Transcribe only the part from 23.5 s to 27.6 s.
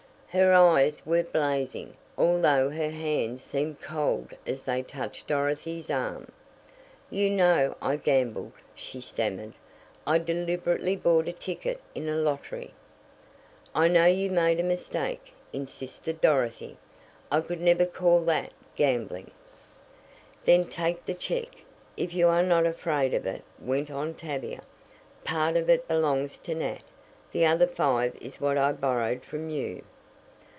went on Tavia. "Part of it belongs to Nat the